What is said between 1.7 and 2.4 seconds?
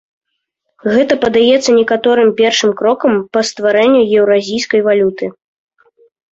некаторым